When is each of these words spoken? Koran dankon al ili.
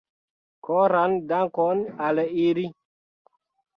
Koran 0.69 1.13
dankon 1.33 1.85
al 2.07 2.23
ili. 2.47 2.65